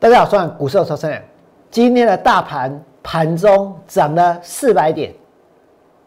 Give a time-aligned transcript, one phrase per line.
[0.00, 1.22] 大家好，我是股市超生人。
[1.70, 5.12] 今天的大盘盘中涨了四百点，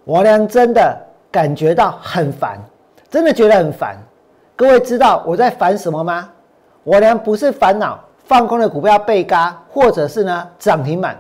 [0.04, 0.98] 我娘真的
[1.30, 2.60] 感觉到很烦，
[3.08, 3.96] 真的觉得很烦。
[4.56, 6.28] 各位知道我在烦什么吗？
[6.84, 11.16] 我娘不是烦恼放空的股票被嘎，或者是呢涨停板。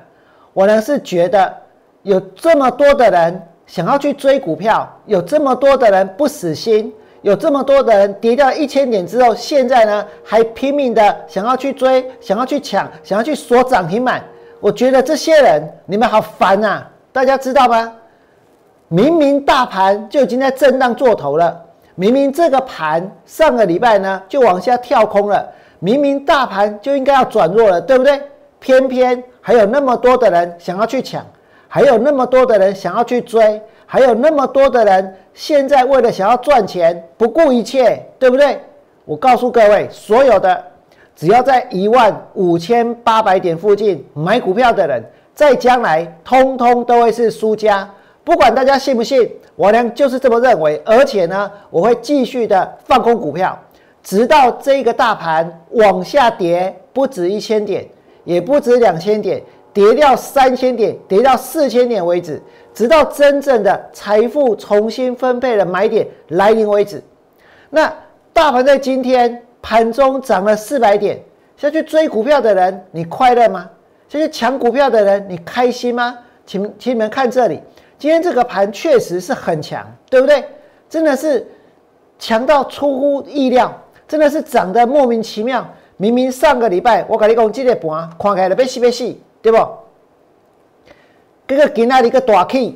[0.51, 1.55] 我娘是觉得
[2.01, 6.91] 有这么多的人想要去追股票，有这么多的人不死心。
[7.23, 14.21] 有这么多的人跌掉一千点之后，现在呢还拼命的想要去追，想要去抢，想要去锁涨停板。
[14.59, 16.83] 我觉得这些人你们好烦呐！
[17.13, 17.93] 大家知道吗？
[18.89, 21.59] 明明大盘就已经在震荡做头了，
[21.95, 25.49] 明明这个盘上个礼拜呢就往下跳空了，
[25.79, 28.21] 明明大盘就应该要转弱了，对不对？
[28.59, 31.25] 偏偏还有那么多的人想要去抢，
[31.69, 33.61] 还有那么多的人想要去追。
[33.85, 38.59] 还有那么多的人，现在为了想要赚钱，不顾一切，对不对？
[39.05, 40.63] 我告诉各位，所有的
[41.15, 47.89] 只要在一万五千八百点附近买股票的人，在将来通通都会是输家。
[48.23, 50.81] 不管大家信不信，我呢就是这么认为。
[50.85, 53.59] 而且呢，我会继续的放空股票，
[54.03, 57.85] 直到这个大盘往下跌，不止一千点，
[58.23, 59.41] 也不止两千点。
[59.73, 62.39] 跌掉三千点，跌到四千点为止，
[62.73, 67.01] 直到真正的财富重新分配的买点来临为止。
[67.69, 67.93] 那
[68.31, 71.21] 大盘在今天盘中涨了四百点，
[71.55, 73.69] 下去追股票的人，你快乐吗？
[74.09, 76.17] 下去抢股票的人，你开心吗？
[76.45, 77.59] 请请你们看这里，
[77.97, 80.43] 今天这个盘确实是很强，对不对？
[80.89, 81.47] 真的是
[82.19, 83.71] 强到出乎意料，
[84.07, 85.65] 真的是涨得莫名其妙。
[85.97, 89.15] 明明上个礼拜我跟你讲，这个盘看起来要死要死。
[89.41, 89.57] 对不？
[91.45, 92.73] 这个今天的一个大 K，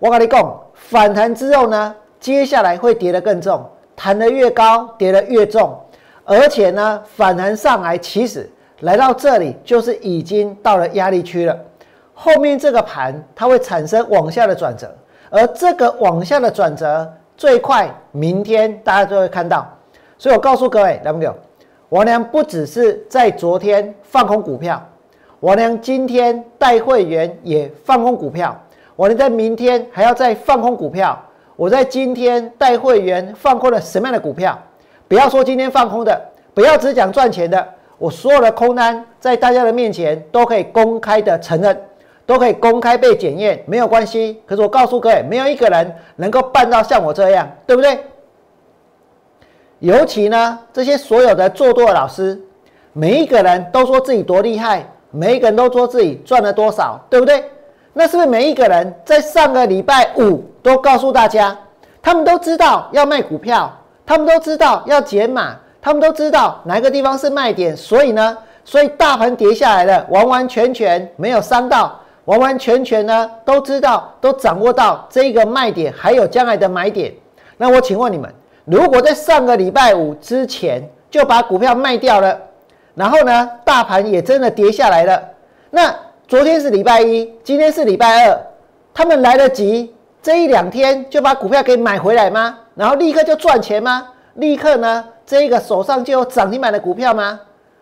[0.00, 5.78] 我跟你讲，反弹之后呢，接下来会跌得更重，弹得越高，跌得越重，
[6.24, 8.50] 而且呢，反弹上来，其实
[8.80, 11.56] 来到这里就是已经到了压力区了。
[12.12, 14.92] 后面这个盘它会产生往下的转折，
[15.30, 19.66] 而这个往下的转折最快明天大家就会看到。
[20.18, 21.32] 所以我告诉各位，来不了，
[21.90, 24.84] 王良不只是在昨天放空股票。
[25.42, 28.56] 我呢，今天带会员也放空股票，
[28.94, 31.20] 我呢在明天还要再放空股票。
[31.56, 34.56] 我在今天带会员放空了什么样的股票？
[35.08, 36.16] 不要说今天放空的，
[36.54, 37.68] 不要只讲赚钱的。
[37.98, 41.76] 我所有的空单在大家的面前都可以公开的承认，
[42.24, 44.40] 都可以公开被检验，没有关系。
[44.46, 47.98] 可是我告诉各位，没有一个人能够办到像我这样，对不对？
[49.80, 52.40] 尤其呢，这些所有的做多的老师，
[52.92, 54.86] 每一个人都说自己多厉害。
[55.12, 57.44] 每一个人都说自己赚了多少，对不对？
[57.92, 61.56] 那是不是每一个人在上个礼拜五都告诉大家，
[62.00, 63.70] 他们都知道要卖股票，
[64.06, 77.12] 他们都知道要减码，他们都知道哪个地方是卖点，所以呢，所以大盘跌下来了，完完全全没有伤到，完完全全呢都知道，都掌握到这个卖点，还有将来的买点。
[77.58, 78.32] 那我请问你们，
[78.64, 82.38] 如果在上个礼拜五之前就把股票卖掉了？
[82.94, 85.22] 然后呢，大盘也真的跌下来了。
[85.70, 85.94] 那
[86.28, 88.40] 昨天是礼拜一，今天是礼拜二，
[88.92, 92.58] 他们来得及这一两天就把股票给买回来吗？
[92.74, 94.08] 然后立刻就赚钱吗？
[94.34, 97.40] 立刻呢，这个手上就有涨停板的股票吗？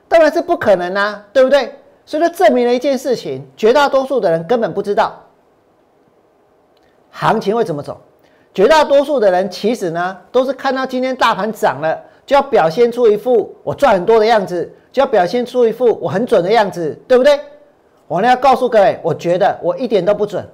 [0.09, 1.75] 当然是不可能啊，对不对？
[2.04, 5.12] 所以说，证明了一件事情：绝大多数的人根本不知道
[7.10, 8.00] 行情会怎么走。
[8.53, 14.72] 绝大多数的人其实呢，都是看到今天大盘涨了，就要表现出一副我赚很多的样子。
[14.92, 17.38] 就要表现出一副我很准的样子，对不对？
[18.08, 20.44] 我呢要告诉各位，我觉得我一点都不准，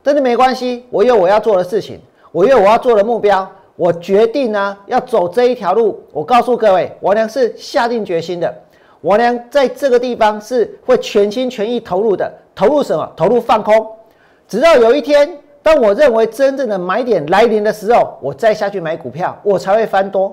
[0.00, 2.00] 但是没关系，我有我要做的事情，
[2.30, 6.00] 我有我要做的目标，我决定呢要走这一条路。
[6.12, 8.54] 我告诉各位，我娘是下定决心的，
[9.00, 12.32] 我娘在这个地方是会全心全意投入的。
[12.54, 13.12] 投入什么？
[13.16, 13.84] 投入放空，
[14.46, 20.32] 直到有一天，当我认为真正的买点来临的时候，我再下去买股票，我才会翻多。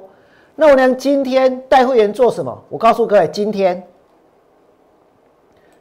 [0.59, 2.63] 那我娘今天带会员做什么？
[2.67, 3.81] 我告诉各位，今天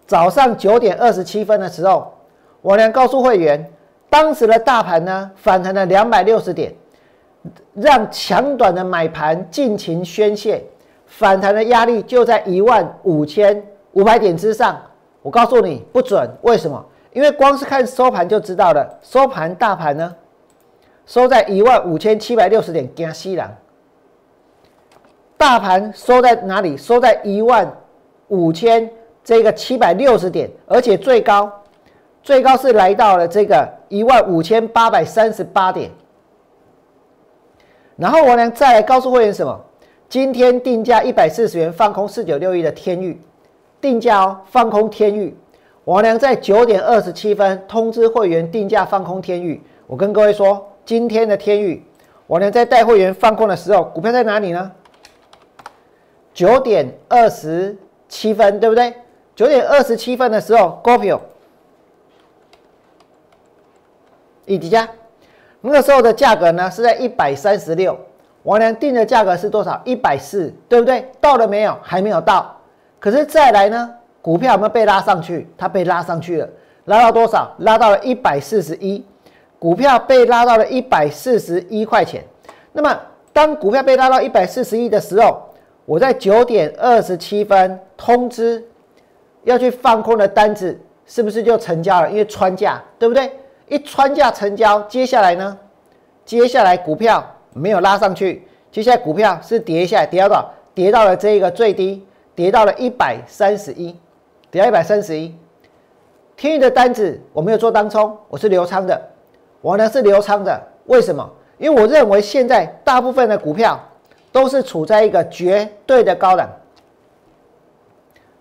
[0.07, 2.13] 早上九点二十七分的时候，
[2.61, 3.73] 我娘告诉会员，
[4.11, 6.75] 当时的大盘呢反弹了两百六十点，
[7.73, 10.63] 让强短的买盘尽情宣泄，
[11.07, 14.79] 反弹的压力就在一万五千五百点之上。
[15.23, 16.85] 我告诉你不准，为什么？
[17.15, 20.15] 因为光是看收盘就知道了，收盘大盘呢
[21.07, 23.51] 收在一万五千七百六十点，惊死人。
[25.39, 26.77] 大盘收在哪里？
[26.77, 27.71] 收在一万
[28.29, 28.89] 五千
[29.23, 31.51] 这个七百六十点，而且最高
[32.23, 35.91] 最高是来到了这个一万五千八百三十八点。
[37.97, 39.59] 然后我呢再来告诉会员什么？
[40.09, 43.21] 今天定价一百四十元放空四九六一的天域，
[43.81, 45.37] 定价哦，放空天域。
[45.85, 49.61] 王良在九点二十七分通知会员定价放空天域。
[49.87, 51.85] 我跟各位说，今天的天域，
[52.27, 54.73] 王良在带会员放空的时候，股票在哪里呢？
[56.37, 57.75] 九点二十
[58.11, 58.93] 七分，对不对？
[59.35, 61.19] 九点二十七分的时候，股票
[64.45, 64.87] 以底价，
[65.63, 67.99] 那个时候的价格呢是在一百三十六。
[68.43, 69.81] 王良定的价格是多少？
[69.87, 71.11] 一百四，对不对？
[71.23, 71.75] 到了没有？
[71.83, 72.55] 还没有到。
[73.01, 73.95] 可是再来呢？
[74.21, 75.49] 股票有没有被拉上去？
[75.57, 76.49] 它被拉上去了，
[76.85, 77.51] 拉到多少？
[77.61, 79.03] 拉到了一百四十一。
[79.59, 82.23] 股票被拉到了一百四十一块钱。
[82.73, 82.95] 那么，
[83.33, 85.46] 当股票被拉到一百四十一的时候，
[85.87, 88.63] 我在九点二十七分通知
[89.45, 92.11] 要去放空的单子，是不是就成交了？
[92.11, 93.33] 因为穿价，对不对？
[93.69, 95.57] 一穿价成交，接下来呢？
[96.27, 97.25] 接下来股票。
[97.59, 100.53] 没有拉上去，接下来股票是跌下来，跌到多少？
[100.75, 103.97] 跌到了这一个最低，跌到了一百三十一，
[104.51, 105.35] 跌到一百三十一。
[106.37, 109.01] 天宇的单子我没有做当冲，我是留仓的，
[109.63, 110.63] 我呢是留仓的。
[110.85, 111.27] 为什么？
[111.57, 113.81] 因为我认为现在大部分的股票
[114.37, 116.47] 都是处在一个绝对的高档，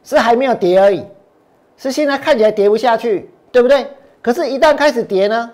[0.04, 1.02] 是还没有跌而已，
[1.78, 3.88] 是现在看起来跌不下去，对不对？
[4.22, 5.50] 可是，一旦开始跌呢？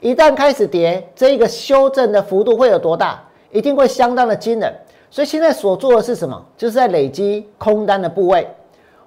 [0.00, 3.22] 一旦开始跌，这一个修正的幅度会有多大？
[3.50, 4.74] 一定会相当的惊人。
[5.10, 6.42] 所以现在所做的是什么？
[6.56, 8.48] 就是在累积空单的部位。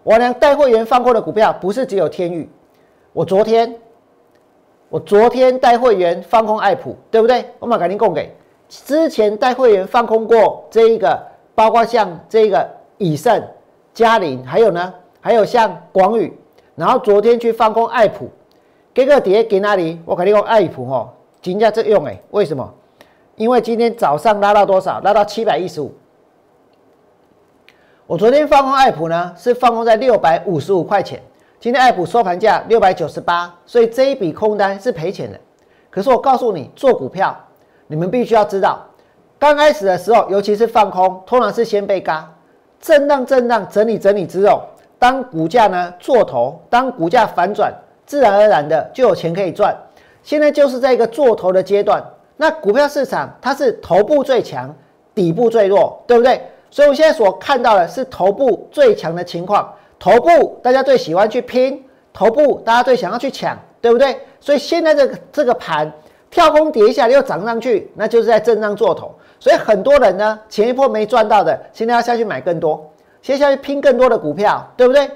[0.03, 2.47] 我呢带会员放空的股票不是只有天宇，
[3.11, 3.75] 我昨天，
[4.89, 7.43] 我昨天带会员放空爱普，对不对？
[7.57, 8.31] 我马赶紧供给。
[8.67, 11.21] 之前带会员放空过这一个，
[11.53, 12.67] 包括像这个
[12.97, 13.41] 以盛、
[13.93, 16.37] 嘉麟，还有呢，还有像广宇，
[16.75, 18.29] 然后昨天去放空爱普。
[18.93, 19.99] 这个跌给哪里？
[20.05, 21.09] 我肯定用爱普哦，
[21.41, 22.73] 金价这用哎，为什么？
[23.35, 25.01] 因为今天早上拉到多少？
[25.01, 25.93] 拉到七百一十五。
[28.07, 31.21] 我昨天放空爱普呢，是放空在六百五十五块钱。
[31.59, 35.39] 今天爱普收盘价六百九十八，所以这一笔空单是赔钱的。
[35.89, 37.35] 可是我告诉你，做股票，
[37.87, 38.85] 你们必须要知道，
[39.37, 42.31] 刚开始的时候，尤其是放空，通常是先被嘎，
[42.79, 44.63] 震荡震荡整理整理之后，
[44.97, 47.73] 当股价呢做头，当股价反转。
[48.07, 49.75] 自然而然的就有钱可以赚，
[50.21, 52.03] 现在就是在一个做头的阶段。
[52.37, 54.71] 那股票市场它是头部最强，
[55.15, 56.39] 底部最弱，对不对？
[56.69, 61.83] 所以我现在所看到的是头部最强的情况，头部大家最喜欢去拼，
[62.13, 64.15] 头部大家最想要去抢，对不对？
[64.39, 65.91] 所以现在这个这个盘
[66.35, 69.09] 跳空跌一下又涨上去，那就是在震荡做头。
[69.39, 72.91] 所以很多人呢前一波没赚到的，现在要下去买更多，
[73.21, 75.09] 接下去拼更多的股票，对不对？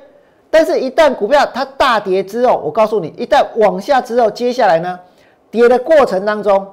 [0.49, 4.97] 但是，一旦股票它大跌之后，我告诉你，一旦往下之后，接下来呢，
[5.51, 6.65] 跌的过程当中，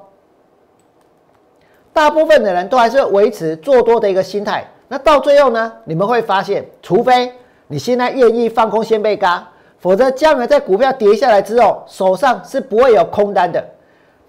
[1.91, 4.65] 大部分的人都还是维持做多的一个心态。
[4.87, 7.33] 那到最后呢，你们会发现，除非
[7.67, 9.45] 你现在愿意放空先被嘎，
[9.77, 13.61] 否则将来在股票跌下来之后，手上是不会有空单的。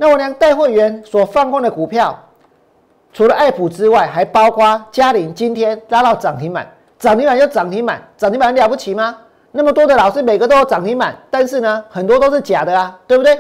[0.01, 2.17] 那我俩带会员所放空的股票，
[3.13, 6.67] 除了爱普之外，还包括嘉麟，今天拉到涨停板，
[7.01, 9.19] 涨停板就涨停板，涨停板了不起吗？
[9.51, 13.37] 那么多的老师每个都有涨停板，但是呢，很多都是假的啊，对不对？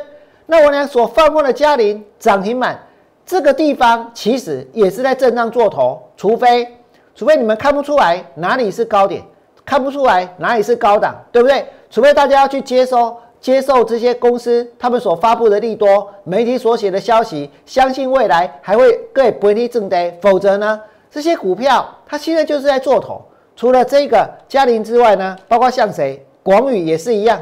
[0.46, 2.76] 那我俩所放空的嘉麟涨停板，
[3.25, 6.66] 这个地方其实也是在震荡做头，除非
[7.14, 9.23] 除非你们看不出来哪里是高点，
[9.64, 11.64] 看不出来哪里是高档，对不对？
[11.88, 20.80] 除非大家要去接收接受这些公司他们所发布的利多，媒体所写的消息，相信未来还会更不利正跌，否则呢，
[21.11, 23.23] 这些股票它现在就是在做头。
[23.54, 27.40] 除了这个嘉麟之外呢，包括像谁，广宇也是一样。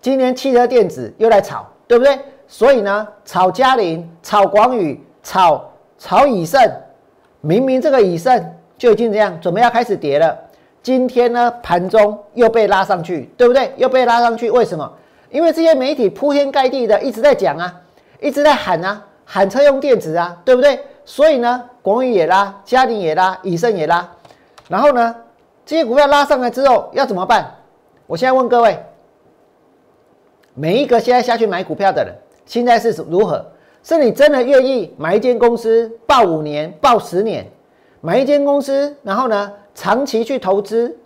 [0.00, 2.18] 今年汽车电子又来炒，对不对？
[2.46, 6.60] 所以呢，炒嘉麟、炒广宇、炒炒以盛，
[7.40, 10.36] 明明这个以盛就已经这样准备要开始跌了，
[10.86, 13.72] 今天呢盘中又被拉上去，对不对？
[13.76, 14.88] 又被拉上去，为什么？
[15.30, 17.80] 因为这些媒体铺天盖地的一直在讲啊，
[18.20, 20.78] 一直在喊啊，喊车用电子啊，对不对？
[21.04, 24.08] 所以呢，广宇也拉，嘉麟也拉，以盛也拉。
[24.68, 25.12] 然后呢，
[25.64, 27.52] 这些股票拉上来之后要怎么办？
[28.06, 28.78] 我现在问各位，
[30.54, 32.14] 每一个现在下去买股票的人，
[32.44, 33.44] 现在是如何？
[33.82, 37.44] 是你真的愿意买一间公司，报五年、报十年，
[38.00, 40.96] 买一间公司，然后呢，长期去投资，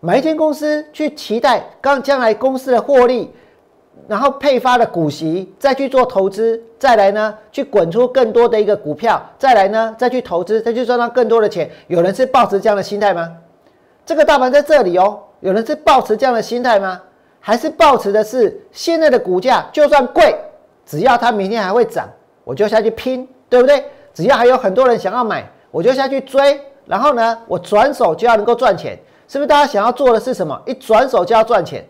[0.00, 3.32] 买一间公司去期待刚将来公司的获利。
[4.06, 11.68] 然后配发的股息，再去做投资，再来呢，去滚出更多的一个股票，再来呢，再去投资，再去赚到更多的钱。
[11.88, 13.28] 有人是抱持这样的心态吗？
[14.06, 17.02] 这个大盘在这里哦，有人是抱持这样的心态吗？
[17.40, 20.34] 还是抱持的是现在的股价就算贵，
[20.86, 22.08] 只要它明天还会涨，
[22.44, 23.84] 我就下去拼，对不对？
[24.14, 26.58] 只要还有很多人想要买，我就下去追，
[26.88, 28.98] 然后呢，我转手就要能够赚钱。
[29.30, 30.58] 是不是大家想要做的是什么？
[30.64, 31.84] 一转手就要赚钱，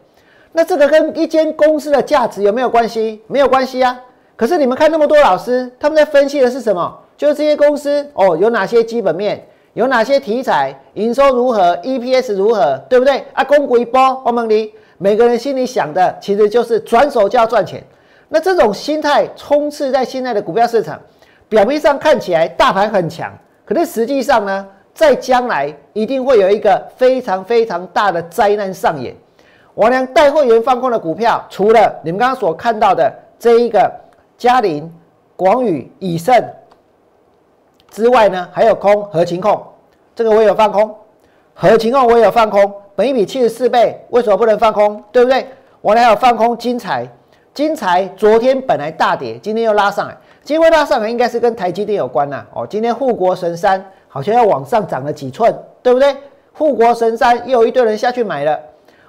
[0.50, 3.22] 那这个跟一间公司的价值有没有关系？
[3.28, 3.96] 没有关系啊。
[4.34, 6.98] 可是你们看那么多老师，他们在分析的是什么？
[7.16, 13.24] 就是这些公司哦，有哪些基本面，有哪些题材，营收如何，EPS 如何，对不对？
[13.32, 17.80] 啊，公股一波，我们你每个人心里想的其实就是转手就要赚钱。
[18.28, 21.00] 那这种心态充斥在现在的股票市场，
[21.48, 23.32] 表面上看起来大盘很强，
[23.64, 24.66] 可是实际上呢，
[24.98, 29.14] 在将来一定会有一个非常非常大的灾难上演。
[29.74, 33.88] 王良带会员放空的股票，除了你们刚刚所看到的这一个
[34.36, 34.92] 嘉麟、
[35.36, 36.34] 广宇、以盛
[37.88, 39.64] 之外呢，还有空合情控，
[40.16, 40.92] 这个我也有放空，
[41.54, 45.00] 合情控我也有放空，本一比七十四倍，为什么不能放空？
[45.12, 45.46] 对不对？
[45.80, 47.06] 我还有放空金财。
[47.54, 50.16] 金财昨天本来大跌，今天又拉上来。
[50.42, 52.44] 今天拉上来应该是跟台积电有关呐。
[52.52, 56.16] 哦，今天护国神山好像要往上涨了几寸，对不对？
[56.52, 58.58] 护国神山又有一堆人下去买了。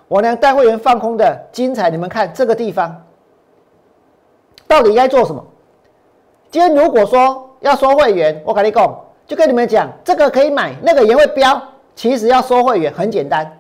[0.07, 3.03] 我呢带会员放空的精彩，你们看这个地方
[4.67, 5.43] 到底该做什么？
[6.51, 11.61] 今天如果说要收会员，我跟你讲，就跟你们讲，这个可以买，那个也会飙。
[11.95, 13.59] 其实要收会员很简单，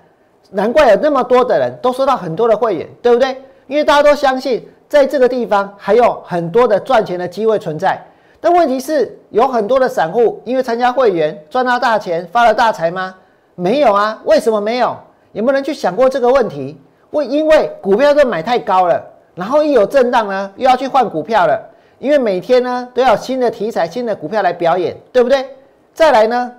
[0.51, 3.41] 难怪有那么多的人都收到很多的会员，对不对？
[3.67, 4.67] 因为大家都相信。
[4.89, 7.95] 在这个地方还有很多的赚钱的机会存在，
[8.41, 13.15] 但问题是有很多的散户因为参加会员赚到大钱发了大财吗？
[13.55, 14.95] 没有啊，为什么没有？
[15.33, 16.79] 有没有人去想过这个问题？
[17.11, 19.03] 会因为股票都买太高了，
[19.35, 21.59] 然后一有震荡呢，又要去换股票了，
[21.97, 25.45] 因为每天呢都要新的题材、新的股票来表演，对不对？
[25.93, 26.51] 再来呢，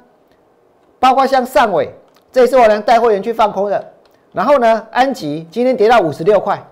[0.98, 1.94] 包括像上尾，
[2.30, 3.92] 这也是我能带会员去放空的。
[4.32, 6.62] 然后呢，安吉今天跌到五十六块。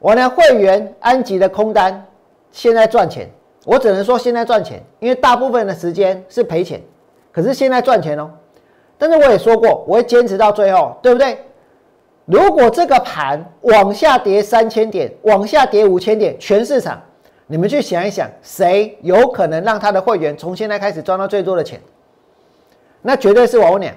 [0.00, 2.04] 我呢，会员安吉的空单
[2.52, 3.28] 现在赚钱，
[3.64, 6.80] 我只能说现在赚钱，因为大部分的时间是赔钱，
[7.32, 8.30] 可是现在赚钱哦。
[8.96, 11.38] 但是我也说过，我会坚持到最后，对不对？
[12.26, 17.02] 如果这个盘往下跌三千点，往下跌五千点，全市场，
[17.48, 21.80] 你们去想一想，谁有可能让他的会员从现在开始赚到最多的钱？
[23.00, 23.92] 那绝对是我俩。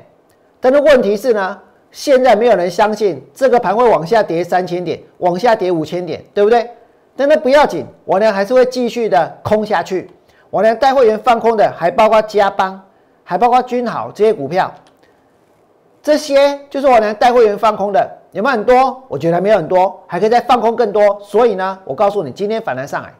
[0.60, 1.60] 但是问题是呢？
[1.92, 6.70] 现在没有人相信这个盘会往下跌三千点，往下跌五千点，对不对？
[7.15, 10.10] 但那不要紧，我呢还是会继续的空下去。
[10.50, 12.81] 我呢带会员放空的，还包括嘉邦，
[13.24, 14.74] 还包括君豪这些股票。
[16.01, 19.03] 这些就是我呢带会员放空的，有没有很多？
[19.07, 21.19] 我觉得没有很多，还可以再放空更多。
[21.22, 23.13] 所以呢，我告诉你，今天反弹上来，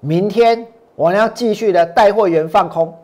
[0.00, 2.94] 明天我呢要继续的带会员放空。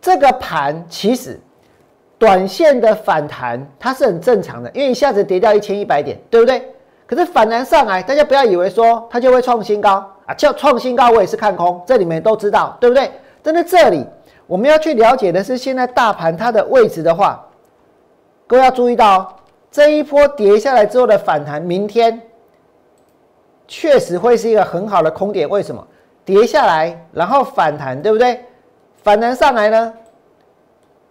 [0.00, 1.40] 这个盘其实。
[2.18, 6.66] 短线的反弹它是很正常的，因为一下子跌掉一千一百点，对不对？
[7.06, 13.10] 可是反弹上来，大家不要以为说它就会创新高啊，叫创新高我也是看空，这里面都知道，对不对？
[13.42, 14.04] 但是这里
[14.46, 17.46] 我们要去了解的是，现在大盘它的位置的话，
[18.46, 19.26] 各位要注意到哦，
[19.70, 22.20] 这一波跌下来之后的反弹，明天
[23.68, 25.48] 确实会是一个很好的空点。
[25.48, 25.86] 为什么？
[26.24, 28.44] 跌下来然后反弹，对不对？
[29.04, 29.94] 反弹上来呢？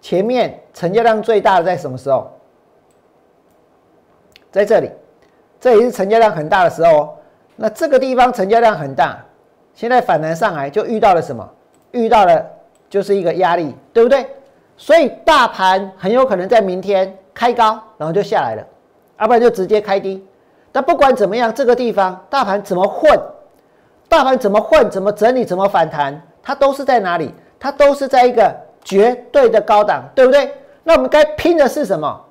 [0.02, 2.30] 前面成交量最大的在什么时候？
[4.52, 4.92] 在这里，
[5.66, 7.18] 这也是成交量很大的时候。
[7.56, 9.18] 那这个地方成交量很大，
[9.74, 11.44] 现在反弹上来就遇到了什么？
[11.90, 12.46] 遇到了
[12.88, 14.28] 就是一个压力，对不对？
[14.78, 18.64] 所以大盘很有可能在明天开高，然后就下来了，
[19.20, 20.24] 要不然就直接开低。
[20.72, 23.20] 但不管怎么样，这个地方大盘怎么混，
[24.08, 27.34] 大盘怎么混，怎么整理，怎么反弹，它都是在哪里？
[27.60, 28.56] 它都是在一个。
[28.84, 30.54] 绝对的高档，对不对？
[30.84, 32.24] 那我们该拼的是什么？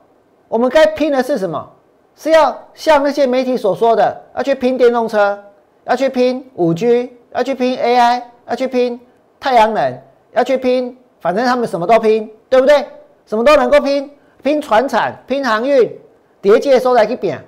[0.47, 1.69] 我们该拼的是什么？
[2.17, 5.39] 是要像那些媒体所说的，要去拼电动车，
[5.85, 9.01] 要去拼五 G，要去拼 AI，要去拼
[9.41, 10.03] 太阳能，
[10.33, 12.87] 要去拼，反正他们什么都拼，对不对？
[13.27, 14.11] 什么都能够拼，
[14.43, 15.99] 拼船产，拼航运，
[16.41, 17.43] 叠界收来去扁。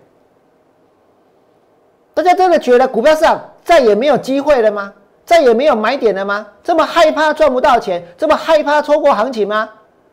[2.12, 4.92] 大家真的觉得股票上再也没有机会了吗？
[5.24, 6.46] 再也没有买点了吗？
[6.62, 9.68] 这么害怕赚不到钱，这么害怕错过行情吗？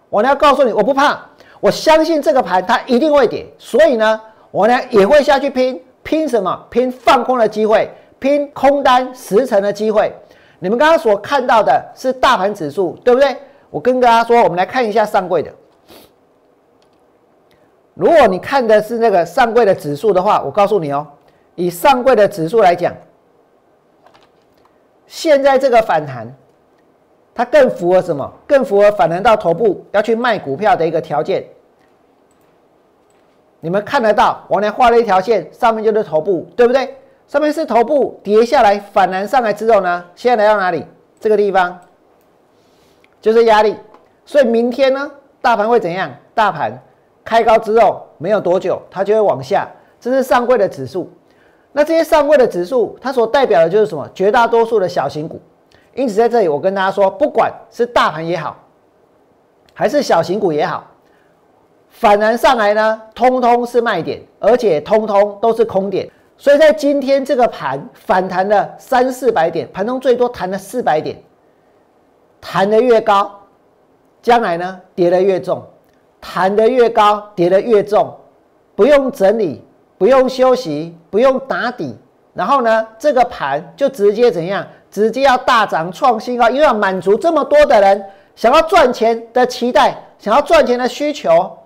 [0.10, 1.20] 我呢要告诉你，我不怕，
[1.60, 4.20] 我相信这个盘它一定会跌，所以呢，
[4.54, 6.68] 我呢也会下去拼，拼什么？
[6.70, 10.14] 拼放空的机会，拼空单十成的机会。
[10.60, 13.36] 你们刚刚所看到的是大盘指数，对不对？
[13.72, 15.52] 我跟大家说，我们来看一下上柜的。
[17.96, 21.08] 如果你看的是那个上柜的指数的话，我告诉你哦，
[21.56, 22.94] 以上柜的指数来讲。
[25.08, 26.32] 现在这个反弹，
[27.34, 28.32] 它更符合什么？
[28.46, 31.44] 更符合反弹到头部要去卖股票的一个条件。
[33.64, 36.98] 你们看得到，我呢画了一条线，上面就是头部，对不对？
[37.28, 40.86] 上面是头部，跌下来反弹上来之后呢，现在来到哪里？
[41.18, 41.80] 这个地方
[43.22, 43.78] 就是压力。
[44.26, 45.10] 所以明天呢，
[45.42, 46.12] 大盘会怎样？
[46.34, 46.78] 大盘
[47.24, 49.66] 开高之后没有多久，它就会往下。
[49.98, 51.10] 这是上柜的指数。
[51.72, 54.06] 那这些上柜的指数，它所代表的就是什么？
[54.14, 55.40] 绝大多数的小型股。
[55.96, 58.58] 因此在这里，我跟大家说，不管是大盘也好，
[59.74, 60.86] 还是小型股也好，
[61.94, 66.10] 反弹上来呢，通通是卖点，而且通通都是空点。
[66.38, 71.16] 所以在今天这个盘反弹了三四百点，盘中最多弹了四百点，
[72.42, 73.32] 弹得越高，
[74.22, 75.64] 将来呢跌得越重，
[76.20, 78.14] 弹得越高，跌得越重，
[78.76, 79.64] 不用整理，
[79.98, 81.96] 不用休息，不用打底，
[82.34, 84.68] 然后呢这个盘就直接怎样？
[84.90, 88.04] 直接要大涨创新高，因为要满足这么多的人
[88.36, 91.58] 想要赚钱的期待，想要赚钱的需求，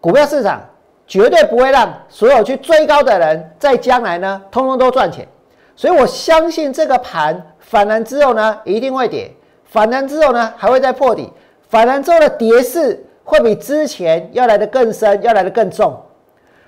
[0.00, 0.60] 股票市场。
[1.06, 5.26] 绝对不会让所有去追高的人在将来呢，通通都赚钱。
[5.74, 9.28] 所以我相信这个盘反弹之后呢，一定会跌。
[9.64, 11.28] 反弹之后呢，还会再破底。
[11.68, 16.00] 反弹之后的跌势会比之前要来的更深，要来的更重。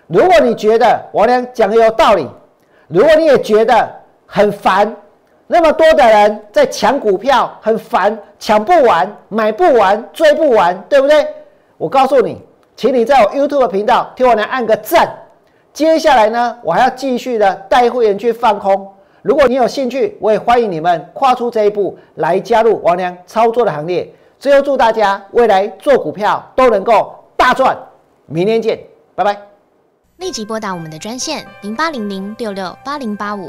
[0.09, 2.29] 如果你觉得我俩讲的有道理，
[2.89, 3.89] 如果你也觉得
[4.27, 4.93] 很烦，
[5.47, 11.25] 那么多的人在抢股票很烦，抢不完，买不完，追不完，对不对？
[11.79, 12.45] 我告诉你。
[12.83, 15.09] 请你在我 YouTube 频道替我来按个赞。
[15.73, 18.93] 接下来呢，我还要继续的带会员去放空。
[19.23, 24.12] 如果你有兴趣，我也欢迎你们跨出这一步来加入王良操作的行列。
[24.37, 27.79] 最后祝大家未来做股票都能够大赚。
[28.27, 28.81] 明天见，
[29.15, 29.39] 拜拜。
[30.17, 33.49] 立即拨打我们的专线零八零零六六八零八五。